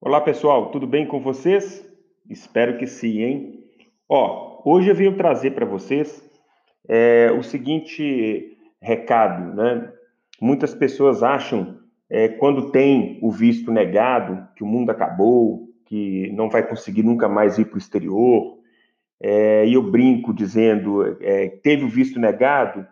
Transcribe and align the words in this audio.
Olá 0.00 0.20
pessoal, 0.20 0.70
tudo 0.70 0.86
bem 0.86 1.04
com 1.04 1.20
vocês? 1.20 1.84
Espero 2.30 2.78
que 2.78 2.86
sim, 2.86 3.20
hein? 3.20 3.64
Ó, 4.08 4.62
hoje 4.64 4.88
eu 4.88 4.94
venho 4.94 5.16
trazer 5.16 5.50
para 5.50 5.66
vocês 5.66 6.22
é, 6.88 7.32
o 7.32 7.42
seguinte 7.42 8.56
recado, 8.80 9.56
né? 9.56 9.92
Muitas 10.40 10.72
pessoas 10.72 11.24
acham, 11.24 11.80
é, 12.08 12.28
quando 12.28 12.70
tem 12.70 13.18
o 13.20 13.32
visto 13.32 13.72
negado, 13.72 14.46
que 14.54 14.62
o 14.62 14.68
mundo 14.68 14.90
acabou, 14.90 15.68
que 15.86 16.30
não 16.30 16.48
vai 16.48 16.64
conseguir 16.64 17.02
nunca 17.02 17.28
mais 17.28 17.58
ir 17.58 17.64
para 17.64 17.74
o 17.74 17.78
exterior. 17.78 18.56
É, 19.20 19.66
e 19.66 19.74
eu 19.74 19.82
brinco 19.82 20.32
dizendo, 20.32 21.18
é, 21.20 21.48
teve 21.48 21.84
o 21.84 21.88
visto 21.88 22.20
negado, 22.20 22.86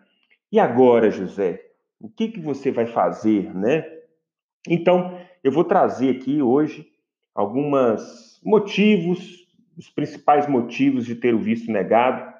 e 0.51 0.59
agora, 0.59 1.09
José? 1.09 1.61
O 2.01 2.09
que, 2.09 2.27
que 2.27 2.41
você 2.41 2.69
vai 2.69 2.85
fazer, 2.85 3.55
né? 3.55 3.85
Então, 4.67 5.17
eu 5.41 5.53
vou 5.53 5.63
trazer 5.63 6.09
aqui 6.09 6.41
hoje 6.41 6.96
alguns 7.37 8.41
motivos, 8.43 9.45
os 9.77 9.87
principais 9.91 10.47
motivos 10.47 11.05
de 11.05 11.13
ter 11.13 11.35
o 11.35 11.39
visto 11.39 11.71
negado. 11.71 12.33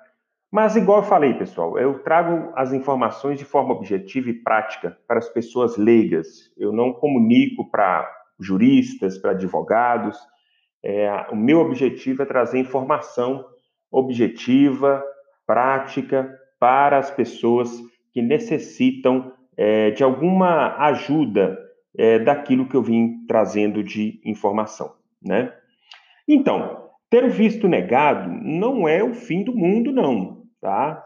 Mas, 0.52 0.76
igual 0.76 1.00
eu 1.00 1.04
falei, 1.04 1.36
pessoal, 1.36 1.78
eu 1.78 2.00
trago 2.00 2.52
as 2.56 2.74
informações 2.74 3.38
de 3.38 3.46
forma 3.46 3.76
objetiva 3.76 4.32
e 4.32 4.34
prática 4.34 4.98
para 5.08 5.20
as 5.20 5.30
pessoas 5.30 5.78
leigas. 5.78 6.52
Eu 6.58 6.74
não 6.74 6.94
comunico 6.94 7.70
para 7.70 8.12
juristas, 8.40 9.20
para 9.20 9.32
advogados. 9.32 10.18
É, 10.84 11.28
o 11.32 11.36
meu 11.36 11.60
objetivo 11.60 12.24
é 12.24 12.26
trazer 12.26 12.58
informação 12.58 13.46
objetiva, 13.92 15.04
prática, 15.46 16.36
para 16.60 16.98
as 16.98 17.12
pessoas 17.12 17.70
que 18.12 18.22
necessitam 18.22 19.32
é, 19.56 19.92
de 19.92 20.04
alguma 20.04 20.76
ajuda 20.78 21.67
é, 21.98 22.20
daquilo 22.20 22.70
que 22.70 22.76
eu 22.76 22.84
vim 22.84 23.26
trazendo 23.28 23.84
de 23.84 24.22
informação, 24.24 24.96
né? 25.22 25.54
Então, 26.28 26.90
ter 27.10 27.24
o 27.24 27.30
visto 27.30 27.68
negado 27.68 28.30
não 28.30 28.88
é 28.88 29.04
o 29.04 29.14
fim 29.14 29.44
do 29.44 29.56
mundo, 29.56 29.92
não, 29.92 30.44
tá? 30.62 31.04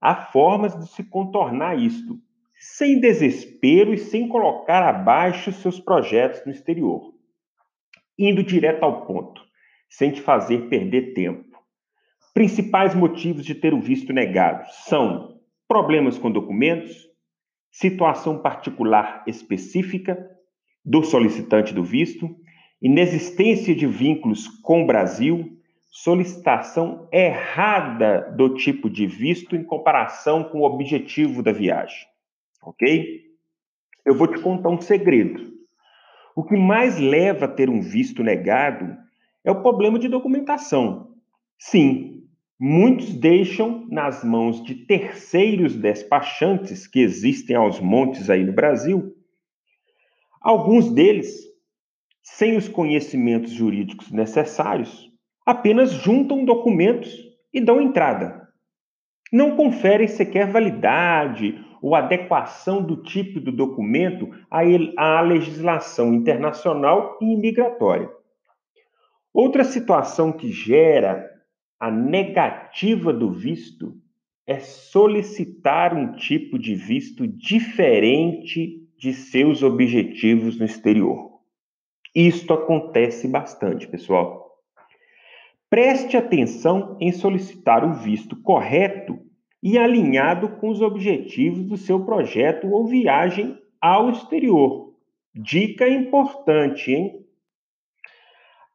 Há 0.00 0.16
formas 0.16 0.74
de 0.78 0.88
se 0.88 1.04
contornar 1.04 1.78
isto, 1.78 2.18
sem 2.54 3.00
desespero 3.00 3.92
e 3.92 3.98
sem 3.98 4.28
colocar 4.28 4.82
abaixo 4.82 5.52
seus 5.52 5.78
projetos 5.78 6.44
no 6.46 6.52
exterior. 6.52 7.12
Indo 8.18 8.42
direto 8.42 8.84
ao 8.84 9.04
ponto, 9.04 9.42
sem 9.88 10.12
te 10.12 10.20
fazer 10.20 10.68
perder 10.68 11.12
tempo. 11.12 11.58
Principais 12.32 12.94
motivos 12.94 13.44
de 13.44 13.54
ter 13.54 13.74
o 13.74 13.80
visto 13.80 14.12
negado 14.12 14.64
são 14.86 15.40
problemas 15.68 16.18
com 16.18 16.30
documentos, 16.30 17.11
situação 17.72 18.38
particular 18.38 19.24
específica 19.26 20.30
do 20.84 21.02
solicitante 21.02 21.72
do 21.72 21.82
visto, 21.82 22.36
inexistência 22.80 23.74
de 23.74 23.86
vínculos 23.86 24.46
com 24.46 24.82
o 24.82 24.86
Brasil, 24.86 25.58
solicitação 25.90 27.08
errada 27.10 28.32
do 28.36 28.54
tipo 28.54 28.90
de 28.90 29.06
visto 29.06 29.56
em 29.56 29.64
comparação 29.64 30.44
com 30.44 30.60
o 30.60 30.64
objetivo 30.64 31.42
da 31.42 31.52
viagem. 31.52 32.06
Ok? 32.62 33.22
Eu 34.04 34.14
vou 34.14 34.26
te 34.26 34.40
contar 34.40 34.68
um 34.68 34.80
segredo. 34.80 35.52
O 36.36 36.44
que 36.44 36.56
mais 36.56 36.98
leva 36.98 37.46
a 37.46 37.48
ter 37.48 37.70
um 37.70 37.80
visto 37.80 38.22
negado 38.22 38.96
é 39.44 39.50
o 39.50 39.62
problema 39.62 39.98
de 39.98 40.08
documentação. 40.08 41.14
Sim, 41.58 42.21
Muitos 42.64 43.12
deixam 43.12 43.88
nas 43.90 44.22
mãos 44.22 44.62
de 44.62 44.76
terceiros 44.76 45.74
despachantes 45.74 46.86
que 46.86 47.00
existem 47.00 47.56
aos 47.56 47.80
montes 47.80 48.30
aí 48.30 48.44
no 48.44 48.52
Brasil. 48.52 49.16
Alguns 50.40 50.88
deles, 50.88 51.40
sem 52.22 52.56
os 52.56 52.68
conhecimentos 52.68 53.50
jurídicos 53.50 54.12
necessários, 54.12 55.10
apenas 55.44 55.90
juntam 55.90 56.44
documentos 56.44 57.12
e 57.52 57.60
dão 57.60 57.80
entrada. 57.80 58.48
Não 59.32 59.56
conferem 59.56 60.06
sequer 60.06 60.46
validade 60.46 61.60
ou 61.82 61.96
adequação 61.96 62.80
do 62.80 63.02
tipo 63.02 63.40
do 63.40 63.50
documento 63.50 64.30
à 64.48 65.20
legislação 65.20 66.14
internacional 66.14 67.18
e 67.20 67.24
imigratória. 67.24 68.08
Outra 69.34 69.64
situação 69.64 70.30
que 70.30 70.52
gera 70.52 71.31
a 71.82 71.90
negativa 71.90 73.12
do 73.12 73.32
visto 73.32 74.00
é 74.46 74.60
solicitar 74.60 75.92
um 75.92 76.12
tipo 76.12 76.56
de 76.56 76.76
visto 76.76 77.26
diferente 77.26 78.88
de 78.96 79.12
seus 79.12 79.64
objetivos 79.64 80.56
no 80.56 80.64
exterior. 80.64 81.40
Isto 82.14 82.52
acontece 82.54 83.26
bastante, 83.26 83.88
pessoal. 83.88 84.60
Preste 85.68 86.16
atenção 86.16 86.96
em 87.00 87.10
solicitar 87.10 87.84
o 87.84 87.94
visto 87.94 88.40
correto 88.42 89.18
e 89.60 89.76
alinhado 89.76 90.50
com 90.50 90.68
os 90.68 90.80
objetivos 90.80 91.64
do 91.64 91.76
seu 91.76 92.04
projeto 92.04 92.68
ou 92.68 92.86
viagem 92.86 93.58
ao 93.80 94.08
exterior. 94.08 94.94
Dica 95.34 95.88
importante, 95.88 96.92
hein? 96.92 97.21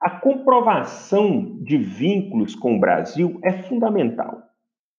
A 0.01 0.11
comprovação 0.11 1.57
de 1.61 1.77
vínculos 1.77 2.55
com 2.55 2.75
o 2.75 2.79
Brasil 2.79 3.39
é 3.43 3.51
fundamental. 3.51 4.43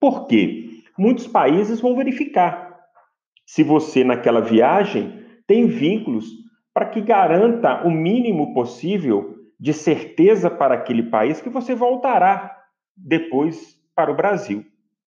Por 0.01 0.27
quê? 0.27 0.83
Muitos 0.99 1.27
países 1.27 1.81
vão 1.81 1.97
verificar 1.97 2.69
se 3.49 3.63
você, 3.63 4.05
naquela 4.05 4.43
viagem, 4.43 5.25
tem 5.47 5.67
vínculos 5.67 6.27
para 6.75 6.85
que 6.85 7.01
garanta 7.01 7.83
o 7.83 7.91
mínimo 7.91 8.53
possível 8.53 9.39
de 9.59 9.73
certeza 9.73 10.51
para 10.51 10.75
aquele 10.75 11.05
país 11.05 11.41
que 11.41 11.49
você 11.49 11.75
voltará 11.75 12.55
depois 12.95 13.81
para 13.97 14.13
o 14.13 14.15
Brasil. 14.15 14.67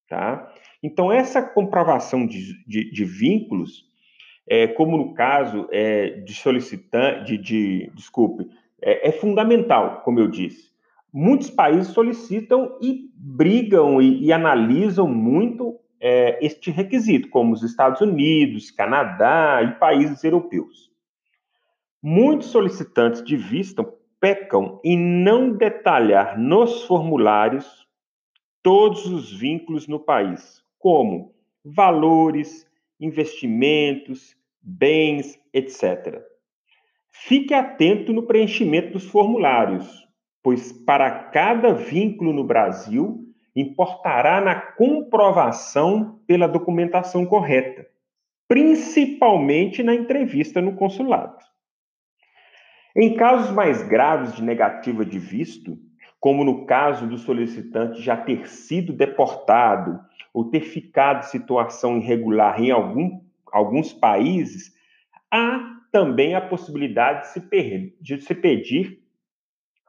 Tá? 0.09 0.51
Então, 0.81 1.11
essa 1.11 1.39
comprovação 1.39 2.25
de, 2.25 2.65
de, 2.65 2.91
de 2.91 3.05
vínculos, 3.05 3.85
é, 4.49 4.65
como 4.65 4.97
no 4.97 5.13
caso 5.13 5.67
é, 5.71 6.21
de 6.21 6.33
solicitante, 6.33 7.37
de, 7.37 7.37
de, 7.37 7.91
desculpe, 7.93 8.49
é, 8.81 9.09
é 9.09 9.11
fundamental, 9.11 10.01
como 10.03 10.19
eu 10.19 10.27
disse. 10.27 10.71
Muitos 11.13 11.49
países 11.49 11.93
solicitam 11.93 12.77
e 12.81 13.09
brigam 13.15 14.01
e, 14.01 14.23
e 14.23 14.31
analisam 14.33 15.07
muito 15.07 15.77
é, 15.99 16.43
este 16.43 16.71
requisito, 16.71 17.29
como 17.29 17.53
os 17.53 17.63
Estados 17.63 18.01
Unidos, 18.01 18.71
Canadá 18.71 19.61
e 19.61 19.79
países 19.79 20.23
europeus. 20.23 20.89
Muitos 22.01 22.47
solicitantes 22.47 23.23
de 23.23 23.37
visto 23.37 23.85
pecam 24.19 24.79
em 24.83 24.97
não 24.97 25.51
detalhar 25.51 26.39
nos 26.39 26.83
formulários 26.83 27.87
todos 28.63 29.05
os 29.05 29.31
vínculos 29.31 29.87
no 29.87 29.99
país, 29.99 30.63
como 30.79 31.33
valores, 31.63 32.67
investimentos, 32.99 34.35
bens, 34.61 35.39
etc. 35.53 36.23
Fique 37.11 37.53
atento 37.53 38.13
no 38.13 38.23
preenchimento 38.23 38.93
dos 38.93 39.05
formulários, 39.05 40.07
pois 40.41 40.71
para 40.71 41.09
cada 41.25 41.73
vínculo 41.73 42.31
no 42.31 42.43
Brasil 42.43 43.25
importará 43.55 44.39
na 44.39 44.55
comprovação 44.55 46.21
pela 46.25 46.47
documentação 46.47 47.25
correta, 47.25 47.85
principalmente 48.47 49.83
na 49.83 49.93
entrevista 49.93 50.61
no 50.61 50.75
consulado. 50.75 51.37
Em 52.95 53.15
casos 53.15 53.51
mais 53.51 53.83
graves 53.83 54.35
de 54.35 54.43
negativa 54.43 55.05
de 55.05 55.19
visto, 55.19 55.77
como 56.19 56.43
no 56.43 56.65
caso 56.65 57.07
do 57.07 57.17
solicitante 57.17 58.01
já 58.01 58.15
ter 58.15 58.47
sido 58.47 58.93
deportado 58.93 59.99
ou 60.33 60.49
ter 60.49 60.61
ficado 60.61 61.25
em 61.25 61.29
situação 61.29 61.97
irregular 61.97 62.61
em 62.61 62.71
algum, 62.71 63.21
alguns 63.51 63.91
países, 63.91 64.73
há 65.29 65.70
também 65.91 66.35
a 66.35 66.41
possibilidade 66.41 67.21
de 67.21 67.27
se, 67.33 67.41
per... 67.41 67.93
de 67.99 68.21
se 68.21 68.33
pedir, 68.33 68.99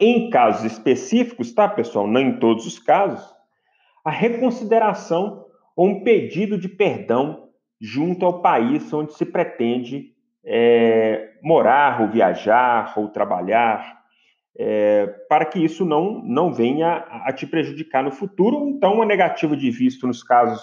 em 0.01 0.31
casos 0.31 0.65
específicos, 0.65 1.53
tá, 1.53 1.69
pessoal? 1.69 2.07
Não 2.07 2.21
em 2.21 2.39
todos 2.39 2.67
os 2.67 2.79
casos, 2.79 3.25
a 4.05 4.11
reconsideração 4.11 5.47
ou 5.77 5.89
um 5.89 6.03
pedido 6.03 6.59
de 6.59 6.69
perdão 6.69 7.49
junto 7.81 8.27
ao 8.27 8.43
país 8.43 8.93
onde 8.93 9.13
se 9.15 9.25
pretende 9.25 10.13
é, 10.45 11.35
morar, 11.43 12.01
ou 12.01 12.09
viajar, 12.09 12.93
ou 12.97 13.09
trabalhar, 13.09 14.03
é, 14.59 15.07
para 15.29 15.45
que 15.45 15.59
isso 15.59 15.85
não, 15.85 16.23
não 16.25 16.53
venha 16.53 16.95
a 17.25 17.33
te 17.33 17.47
prejudicar 17.47 18.03
no 18.03 18.11
futuro. 18.11 18.69
Então, 18.69 19.01
a 19.01 19.07
negativa 19.07 19.57
de 19.57 19.71
visto 19.71 20.07
nos 20.07 20.23
casos 20.23 20.61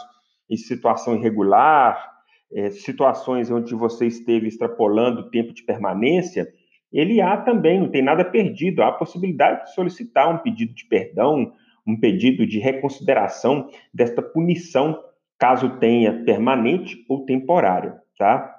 em 0.50 0.57
situação 0.57 1.15
irregular, 1.15 2.19
é, 2.51 2.72
situações 2.72 3.51
onde 3.51 3.75
você 3.75 4.07
esteve 4.07 4.48
extrapolando 4.48 5.22
o 5.22 5.30
tempo 5.30 5.54
de 5.54 5.63
permanência, 5.63 6.48
ele 6.92 7.22
há 7.22 7.38
também, 7.38 7.80
não 7.80 7.90
tem 7.90 8.01
nada 8.01 8.25
perdido, 8.25 8.81
há 8.81 8.88
a 8.88 8.94
possibilidade 8.94 9.66
de 9.66 9.74
solicitar 9.74 10.34
um 10.34 10.40
pedido 10.40 10.74
de 10.74 10.86
perdão, 10.86 11.54
um 11.86 12.00
pedido 12.00 12.46
de 12.46 12.60
reconsideração 12.60 13.69
desta 13.94 14.22
punição, 14.22 15.00
caso 15.38 15.78
tenha 15.80 16.24
permanente 16.24 17.06
ou 17.07 17.25
temporária, 17.25 18.00
tá? 18.18 18.56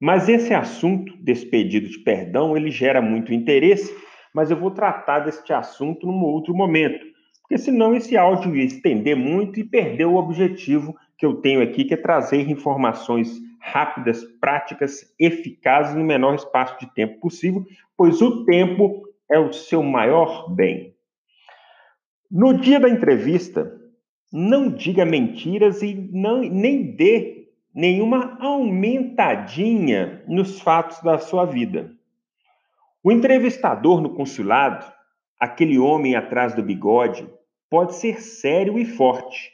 Mas 0.00 0.28
esse 0.28 0.54
assunto 0.54 1.16
desse 1.16 1.46
pedido 1.46 1.88
de 1.88 1.98
perdão, 1.98 2.56
ele 2.56 2.70
gera 2.70 3.00
muito 3.00 3.32
interesse, 3.32 3.92
mas 4.32 4.50
eu 4.50 4.56
vou 4.56 4.70
tratar 4.70 5.20
deste 5.20 5.52
assunto 5.52 6.06
num 6.06 6.22
outro 6.22 6.54
momento, 6.54 7.04
porque 7.42 7.58
senão 7.58 7.94
esse 7.94 8.16
áudio 8.16 8.54
ia 8.54 8.64
estender 8.64 9.16
muito 9.16 9.58
e 9.58 9.64
perder 9.64 10.04
o 10.04 10.16
objetivo 10.16 10.94
que 11.18 11.24
eu 11.24 11.36
tenho 11.36 11.62
aqui, 11.62 11.84
que 11.84 11.94
é 11.94 11.96
trazer 11.96 12.48
informações 12.48 13.40
rápidas, 13.60 14.22
práticas, 14.40 15.14
eficazes 15.18 15.94
no 15.94 16.04
menor 16.04 16.34
espaço 16.34 16.78
de 16.78 16.92
tempo 16.94 17.20
possível, 17.20 17.64
pois 17.96 18.20
o 18.22 18.44
tempo 18.44 19.02
é 19.30 19.38
o 19.38 19.52
seu 19.52 19.82
maior 19.82 20.54
bem. 20.54 20.94
No 22.30 22.54
dia 22.54 22.78
da 22.78 22.88
entrevista, 22.88 23.72
não 24.32 24.70
diga 24.70 25.04
mentiras 25.04 25.82
e 25.82 25.94
não, 26.12 26.40
nem 26.40 26.94
dê 26.94 27.48
nenhuma 27.74 28.36
aumentadinha 28.40 30.22
nos 30.26 30.60
fatos 30.60 31.00
da 31.02 31.18
sua 31.18 31.44
vida. 31.44 31.92
O 33.02 33.12
entrevistador 33.12 34.00
no 34.00 34.14
consulado, 34.14 34.84
aquele 35.38 35.78
homem 35.78 36.16
atrás 36.16 36.54
do 36.54 36.62
bigode, 36.62 37.28
pode 37.70 37.94
ser 37.94 38.20
sério 38.20 38.78
e 38.78 38.84
forte, 38.84 39.52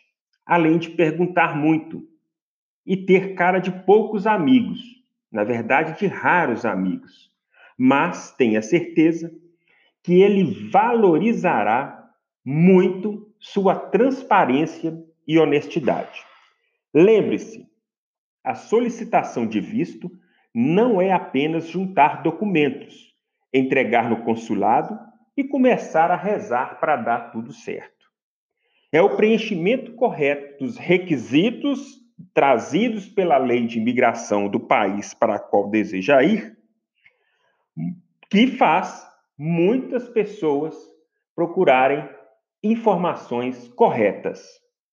além 0.53 0.77
de 0.77 0.91
perguntar 0.91 1.57
muito 1.57 2.07
e 2.85 2.95
ter 2.95 3.35
cara 3.35 3.59
de 3.59 3.71
poucos 3.71 4.27
amigos, 4.27 4.81
na 5.33 5.45
verdade, 5.45 5.99
de 5.99 6.07
raros 6.07 6.67
amigos. 6.67 7.33
Mas 7.79 8.33
tenha 8.33 8.61
certeza 8.61 9.33
que 10.03 10.21
ele 10.21 10.69
valorizará 10.69 12.07
muito 12.45 13.33
sua 13.39 13.75
transparência 13.75 14.95
e 15.27 15.39
honestidade. 15.39 16.23
Lembre-se, 16.93 17.67
a 18.45 18.55
solicitação 18.55 19.47
de 19.47 19.59
visto 19.59 20.11
não 20.55 21.01
é 21.01 21.13
apenas 21.13 21.67
juntar 21.67 22.23
documentos, 22.23 23.17
entregar 23.55 24.11
no 24.11 24.23
consulado 24.23 24.99
e 25.35 25.45
começar 25.45 26.11
a 26.11 26.17
rezar 26.17 26.79
para 26.79 26.97
dar 26.97 27.31
tudo 27.31 27.55
certo. 27.55 28.02
É 28.93 29.01
o 29.01 29.17
preenchimento 29.17 29.93
correto 29.95 30.65
dos 30.65 30.77
requisitos 30.77 32.03
trazidos 32.35 33.09
pela 33.09 33.39
lei 33.39 33.67
de 33.67 33.79
imigração 33.79 34.49
do 34.49 34.61
país 34.61 35.15
para 35.15 35.39
qual 35.39 35.71
deseja 35.71 36.23
ir 36.23 36.57
que 38.31 38.47
faz 38.47 39.07
muitas 39.37 40.09
pessoas 40.09 40.75
procurarem 41.35 42.09
informações 42.63 43.69
corretas, 43.69 44.47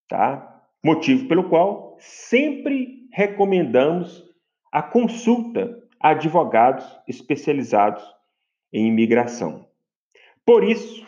tá? 0.07 0.61
Motivo 0.83 1.27
pelo 1.27 1.49
qual 1.49 1.95
sempre 1.99 3.07
recomendamos 3.11 4.23
a 4.71 4.81
consulta 4.81 5.77
a 6.01 6.09
advogados 6.09 6.85
especializados 7.07 8.03
em 8.71 8.87
imigração. 8.87 9.67
Por 10.45 10.63
isso, 10.63 11.05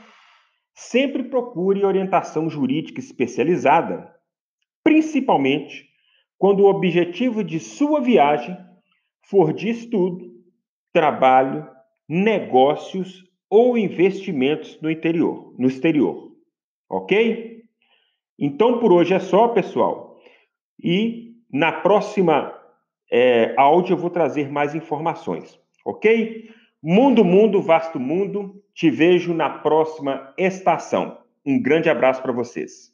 sempre 0.73 1.23
procure 1.23 1.85
orientação 1.85 2.49
jurídica 2.49 2.99
especializada, 2.99 4.13
principalmente 4.83 5.89
quando 6.37 6.61
o 6.61 6.69
objetivo 6.69 7.43
de 7.43 7.59
sua 7.59 8.01
viagem 8.01 8.57
for 9.23 9.53
de 9.53 9.69
estudo, 9.69 10.31
trabalho, 10.91 11.69
negócios 12.07 13.23
ou 13.49 13.77
investimentos 13.77 14.79
no 14.81 14.89
interior, 14.89 15.53
no 15.57 15.67
exterior. 15.67 16.31
Ok? 16.89 17.63
Então 18.39 18.79
por 18.79 18.91
hoje 18.91 19.13
é 19.13 19.19
só, 19.19 19.49
pessoal. 19.49 20.19
E 20.83 21.35
na 21.51 21.71
próxima 21.71 22.57
é, 23.11 23.53
áudio 23.57 23.93
eu 23.93 23.97
vou 23.97 24.09
trazer 24.09 24.49
mais 24.49 24.73
informações. 24.73 25.59
Ok? 25.85 26.49
Mundo, 26.83 27.23
mundo, 27.23 27.61
vasto 27.61 27.99
mundo. 27.99 28.59
Te 28.73 28.89
vejo 28.89 29.35
na 29.35 29.49
próxima 29.49 30.33
estação. 30.35 31.19
Um 31.45 31.61
grande 31.61 31.89
abraço 31.91 32.23
para 32.23 32.31
vocês. 32.31 32.90